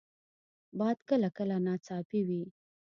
[0.77, 2.43] باد کله کله ناڅاپي وي